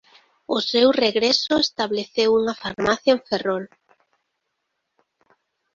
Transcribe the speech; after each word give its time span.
Ao 0.49 0.59
seu 0.71 0.87
regreso 1.05 1.53
estableceu 1.67 2.29
unha 2.39 2.57
farmacia 2.63 3.11
en 3.15 3.21
Ferrol. 3.27 3.65